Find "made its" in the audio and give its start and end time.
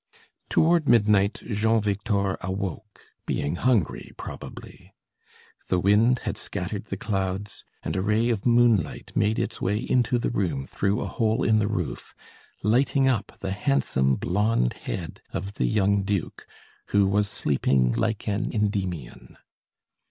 9.13-9.61